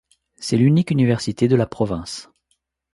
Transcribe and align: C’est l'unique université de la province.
C’est 0.37 0.57
l'unique 0.57 0.89
université 0.89 1.47
de 1.47 1.55
la 1.55 1.67
province. 1.67 2.31